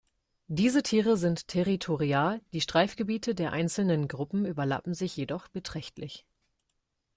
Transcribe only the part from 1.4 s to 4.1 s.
territorial, die Streifgebiete der einzelnen